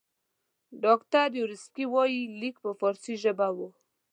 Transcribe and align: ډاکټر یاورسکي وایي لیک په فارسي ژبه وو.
ډاکټر 0.83 1.27
یاورسکي 1.39 1.85
وایي 1.93 2.21
لیک 2.39 2.55
په 2.63 2.71
فارسي 2.79 3.13
ژبه 3.23 3.47
وو. 3.55 3.67